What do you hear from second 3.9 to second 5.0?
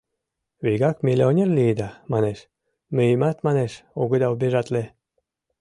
огыда обижатле.